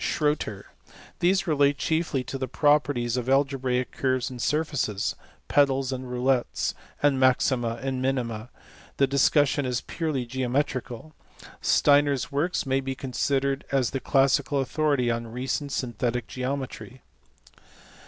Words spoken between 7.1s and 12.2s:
maxima and minima; the discussion is purely geometrical. Steiner